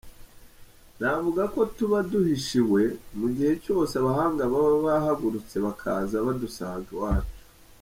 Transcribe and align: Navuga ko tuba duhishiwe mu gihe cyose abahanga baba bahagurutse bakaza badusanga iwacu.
Navuga 0.99 1.43
ko 1.53 1.61
tuba 1.77 1.97
duhishiwe 2.11 2.81
mu 3.19 3.27
gihe 3.35 3.53
cyose 3.63 3.93
abahanga 4.01 4.41
baba 4.51 4.75
bahagurutse 4.85 5.55
bakaza 5.65 6.15
badusanga 6.25 6.87
iwacu. 6.95 7.35